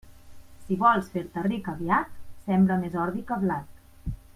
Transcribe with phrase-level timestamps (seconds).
[0.61, 2.17] Si vols fer-te ric aviat,
[2.49, 3.81] sembra més ordi que blat.